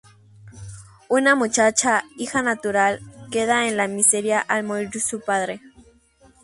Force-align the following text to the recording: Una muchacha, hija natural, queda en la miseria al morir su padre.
Una 1.09 1.35
muchacha, 1.35 2.05
hija 2.17 2.41
natural, 2.41 3.01
queda 3.29 3.67
en 3.67 3.77
la 3.77 3.87
miseria 3.87 4.39
al 4.39 4.63
morir 4.63 4.99
su 4.99 5.19
padre. 5.21 5.61